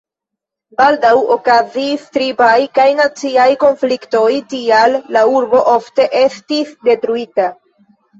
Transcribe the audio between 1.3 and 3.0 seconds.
okazis tribaj kaj